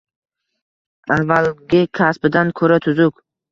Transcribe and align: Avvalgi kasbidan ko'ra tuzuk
Avvalgi 1.17 1.83
kasbidan 2.01 2.53
ko'ra 2.63 2.83
tuzuk 2.89 3.25